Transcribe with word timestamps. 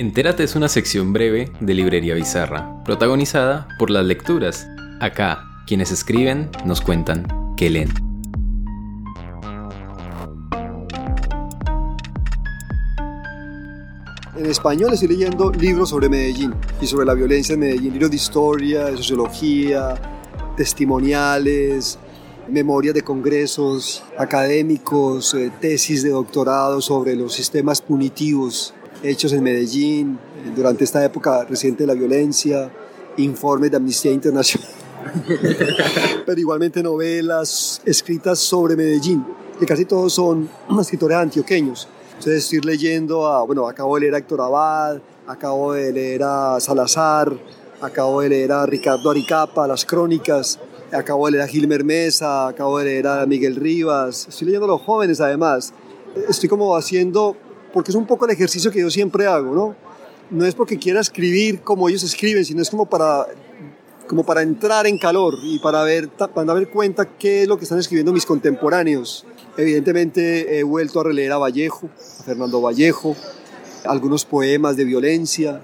Entérate 0.00 0.44
es 0.44 0.56
una 0.56 0.70
sección 0.70 1.12
breve 1.12 1.52
de 1.60 1.74
Librería 1.74 2.14
Bizarra, 2.14 2.82
protagonizada 2.84 3.68
por 3.78 3.90
las 3.90 4.02
lecturas. 4.02 4.66
Acá, 4.98 5.44
quienes 5.66 5.92
escriben 5.92 6.48
nos 6.64 6.80
cuentan 6.80 7.26
qué 7.54 7.68
leen. 7.68 7.90
En 14.38 14.46
español 14.46 14.94
estoy 14.94 15.08
leyendo 15.08 15.52
libros 15.52 15.90
sobre 15.90 16.08
Medellín 16.08 16.54
y 16.80 16.86
sobre 16.86 17.04
la 17.04 17.12
violencia 17.12 17.52
en 17.52 17.60
Medellín, 17.60 17.92
libros 17.92 18.08
de 18.08 18.16
historia, 18.16 18.86
de 18.86 18.96
sociología, 18.96 19.96
testimoniales, 20.56 21.98
memorias 22.48 22.94
de 22.94 23.02
congresos 23.02 24.02
académicos, 24.16 25.34
eh, 25.34 25.52
tesis 25.60 26.02
de 26.02 26.08
doctorado 26.08 26.80
sobre 26.80 27.14
los 27.16 27.34
sistemas 27.34 27.82
punitivos 27.82 28.72
hechos 29.02 29.32
en 29.32 29.42
Medellín 29.42 30.18
eh, 30.44 30.52
durante 30.54 30.84
esta 30.84 31.04
época 31.04 31.44
reciente 31.44 31.84
de 31.84 31.86
la 31.86 31.94
violencia, 31.94 32.70
informes 33.16 33.70
de 33.70 33.76
Amnistía 33.76 34.12
Internacional, 34.12 34.68
pero 36.26 36.40
igualmente 36.40 36.82
novelas 36.82 37.80
escritas 37.84 38.38
sobre 38.38 38.76
Medellín, 38.76 39.24
que 39.58 39.66
casi 39.66 39.84
todos 39.84 40.12
son 40.12 40.48
escritores 40.80 41.16
antioqueños. 41.18 41.88
Entonces 42.10 42.44
estoy 42.44 42.60
leyendo, 42.60 43.26
a, 43.26 43.44
bueno, 43.44 43.66
acabo 43.66 43.94
de 43.94 44.02
leer 44.02 44.14
a 44.14 44.18
Héctor 44.18 44.42
Abad, 44.42 45.00
acabo 45.26 45.72
de 45.72 45.92
leer 45.92 46.22
a 46.22 46.60
Salazar, 46.60 47.32
acabo 47.80 48.20
de 48.20 48.28
leer 48.28 48.52
a 48.52 48.66
Ricardo 48.66 49.10
Aricapa, 49.10 49.66
las 49.66 49.86
crónicas, 49.86 50.58
acabo 50.92 51.26
de 51.26 51.32
leer 51.32 51.44
a 51.44 51.46
Gilmer 51.48 51.84
Mesa, 51.84 52.48
acabo 52.48 52.78
de 52.78 52.84
leer 52.84 53.06
a 53.06 53.24
Miguel 53.26 53.56
Rivas, 53.56 54.26
estoy 54.28 54.46
leyendo 54.46 54.66
a 54.66 54.68
los 54.68 54.82
jóvenes 54.82 55.20
además. 55.20 55.72
Estoy 56.28 56.48
como 56.48 56.76
haciendo 56.76 57.36
porque 57.72 57.90
es 57.90 57.94
un 57.94 58.06
poco 58.06 58.24
el 58.24 58.32
ejercicio 58.32 58.70
que 58.70 58.80
yo 58.80 58.90
siempre 58.90 59.26
hago, 59.26 59.54
¿no? 59.54 59.76
No 60.30 60.44
es 60.44 60.54
porque 60.54 60.78
quiera 60.78 61.00
escribir 61.00 61.60
como 61.60 61.88
ellos 61.88 62.02
escriben, 62.02 62.44
sino 62.44 62.62
es 62.62 62.70
como 62.70 62.86
para, 62.86 63.26
como 64.06 64.24
para 64.24 64.42
entrar 64.42 64.86
en 64.86 64.98
calor 64.98 65.36
y 65.42 65.58
para 65.58 65.82
ver, 65.82 66.08
para 66.08 66.54
dar 66.54 66.68
cuenta 66.68 67.04
qué 67.04 67.42
es 67.42 67.48
lo 67.48 67.58
que 67.58 67.64
están 67.64 67.78
escribiendo 67.78 68.12
mis 68.12 68.26
contemporáneos. 68.26 69.24
Evidentemente 69.56 70.58
he 70.58 70.62
vuelto 70.62 71.00
a 71.00 71.04
releer 71.04 71.32
a 71.32 71.38
Vallejo, 71.38 71.88
a 72.20 72.22
Fernando 72.22 72.60
Vallejo, 72.60 73.16
algunos 73.84 74.24
poemas 74.24 74.76
de 74.76 74.84
violencia. 74.84 75.62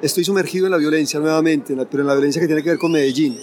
Estoy 0.00 0.24
sumergido 0.24 0.66
en 0.66 0.72
la 0.72 0.78
violencia 0.78 1.18
nuevamente, 1.18 1.74
pero 1.90 2.02
en 2.02 2.06
la 2.06 2.14
violencia 2.14 2.40
que 2.40 2.46
tiene 2.46 2.62
que 2.62 2.70
ver 2.70 2.78
con 2.78 2.92
Medellín, 2.92 3.38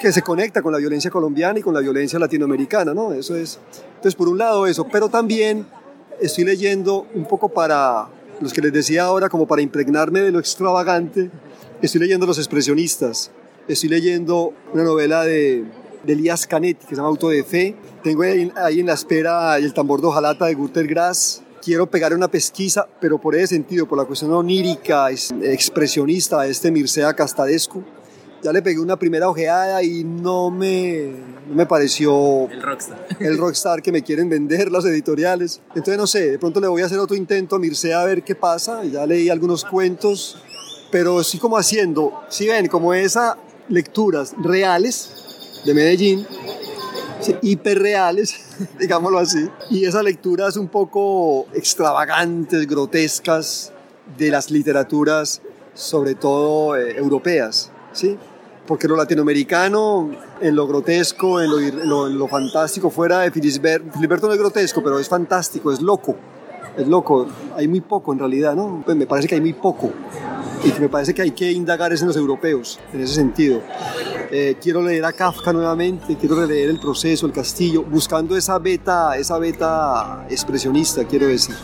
que 0.00 0.12
se 0.12 0.22
conecta 0.22 0.62
con 0.62 0.72
la 0.72 0.78
violencia 0.78 1.10
colombiana 1.10 1.58
y 1.58 1.62
con 1.62 1.74
la 1.74 1.80
violencia 1.80 2.18
latinoamericana, 2.18 2.94
¿no? 2.94 3.12
Eso 3.12 3.36
es. 3.36 3.58
Entonces, 3.96 4.14
por 4.14 4.28
un 4.28 4.38
lado 4.38 4.66
eso, 4.66 4.86
pero 4.90 5.08
también 5.08 5.66
estoy 6.20 6.44
leyendo 6.44 7.06
un 7.14 7.24
poco 7.26 7.48
para, 7.48 8.08
los 8.40 8.52
que 8.52 8.60
les 8.60 8.72
decía 8.72 9.04
ahora, 9.04 9.28
como 9.28 9.46
para 9.46 9.62
impregnarme 9.62 10.20
de 10.20 10.30
lo 10.30 10.38
extravagante, 10.38 11.30
estoy 11.82 12.00
leyendo 12.00 12.26
Los 12.26 12.38
expresionistas, 12.38 13.30
estoy 13.68 13.88
leyendo 13.88 14.52
una 14.72 14.84
novela 14.84 15.24
de, 15.24 15.64
de 16.04 16.12
Elías 16.12 16.46
Canetti 16.46 16.86
que 16.86 16.90
se 16.90 16.96
llama 16.96 17.08
Auto 17.08 17.28
de 17.28 17.44
Fe, 17.44 17.76
tengo 18.02 18.22
ahí, 18.22 18.80
en 18.80 18.86
la 18.86 18.92
espera 18.92 19.56
el 19.56 19.72
tambor 19.72 20.00
de 20.00 20.08
hojalata 20.08 20.46
de 20.46 20.54
Guter 20.54 20.86
Grass, 20.86 21.42
quiero 21.62 21.88
pegar 21.88 22.12
una 22.14 22.28
pesquisa, 22.28 22.86
pero 23.00 23.18
por 23.18 23.34
ese 23.34 23.48
sentido, 23.48 23.86
por 23.86 23.98
la 23.98 24.04
cuestión 24.04 24.32
onírica, 24.32 25.10
expresionista 25.10 26.42
de 26.42 26.50
este 26.50 26.70
Mircea 26.70 27.14
Castadescu, 27.14 27.82
ya 28.44 28.52
le 28.52 28.60
pegué 28.60 28.78
una 28.78 28.98
primera 28.98 29.26
ojeada 29.26 29.82
y 29.82 30.04
no 30.04 30.50
me, 30.50 31.12
no 31.48 31.54
me 31.54 31.64
pareció 31.64 32.46
el 32.50 32.60
rockstar. 32.60 33.06
el 33.18 33.38
rockstar 33.38 33.80
que 33.80 33.90
me 33.90 34.02
quieren 34.02 34.28
vender 34.28 34.70
las 34.70 34.84
editoriales. 34.84 35.62
Entonces 35.68 35.96
no 35.96 36.06
sé, 36.06 36.32
de 36.32 36.38
pronto 36.38 36.60
le 36.60 36.68
voy 36.68 36.82
a 36.82 36.86
hacer 36.86 36.98
otro 36.98 37.16
intento 37.16 37.56
a 37.56 37.58
Mircea 37.58 38.02
a 38.02 38.04
ver 38.04 38.22
qué 38.22 38.34
pasa. 38.34 38.84
Ya 38.84 39.06
leí 39.06 39.30
algunos 39.30 39.64
cuentos, 39.64 40.36
pero 40.90 41.22
estoy 41.22 41.40
como 41.40 41.56
haciendo, 41.56 42.12
si 42.28 42.46
ven, 42.46 42.66
como 42.68 42.92
esas 42.92 43.36
lecturas 43.70 44.34
reales 44.36 45.62
de 45.64 45.72
Medellín, 45.72 46.26
hiperreales, 47.40 48.34
digámoslo 48.78 49.20
así, 49.20 49.48
y 49.70 49.86
esas 49.86 50.04
lecturas 50.04 50.58
un 50.58 50.68
poco 50.68 51.46
extravagantes, 51.54 52.66
grotescas 52.66 53.72
de 54.18 54.28
las 54.28 54.50
literaturas, 54.50 55.40
sobre 55.72 56.14
todo 56.14 56.76
eh, 56.76 56.98
europeas, 56.98 57.70
¿sí? 57.94 58.18
Porque 58.66 58.88
lo 58.88 58.96
latinoamericano, 58.96 60.10
en 60.40 60.56
lo 60.56 60.66
grotesco, 60.66 61.40
en 61.40 61.50
lo, 61.88 62.28
fantástico, 62.28 62.90
fuera 62.90 63.20
de 63.20 63.30
Filiberto, 63.30 63.92
Filiberto 63.92 64.26
no 64.26 64.32
es 64.32 64.38
grotesco, 64.38 64.82
pero 64.82 64.98
es 64.98 65.08
fantástico, 65.08 65.72
es 65.72 65.82
loco, 65.82 66.16
es 66.76 66.88
loco, 66.88 67.26
hay 67.56 67.68
muy 67.68 67.80
poco 67.80 68.12
en 68.12 68.18
realidad, 68.18 68.54
¿no? 68.54 68.82
Pues 68.84 68.96
me 68.96 69.06
parece 69.06 69.28
que 69.28 69.34
hay 69.34 69.40
muy 69.40 69.52
poco 69.52 69.90
y 70.64 70.70
que 70.70 70.80
me 70.80 70.88
parece 70.88 71.12
que 71.12 71.22
hay 71.22 71.32
que 71.32 71.52
indagar 71.52 71.92
en 71.92 72.06
los 72.06 72.16
europeos, 72.16 72.80
en 72.92 73.00
ese 73.02 73.14
sentido. 73.14 73.60
Eh, 74.30 74.56
quiero 74.60 74.82
leer 74.82 75.04
a 75.04 75.12
Kafka 75.12 75.52
nuevamente, 75.52 76.16
quiero 76.16 76.44
leer 76.46 76.70
el 76.70 76.80
proceso, 76.80 77.26
el 77.26 77.32
castillo, 77.32 77.82
buscando 77.82 78.36
esa 78.36 78.58
beta, 78.58 79.16
esa 79.16 79.38
beta 79.38 80.26
expresionista, 80.30 81.04
quiero 81.04 81.26
decir. 81.26 81.54